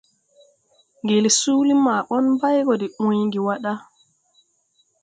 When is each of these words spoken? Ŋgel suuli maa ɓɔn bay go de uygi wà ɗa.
Ŋgel 1.03 1.25
suuli 1.39 1.73
maa 1.85 2.05
ɓɔn 2.07 2.25
bay 2.39 2.57
go 2.65 2.73
de 2.81 2.87
uygi 3.03 3.39
wà 3.45 3.55
ɗa. 3.63 3.73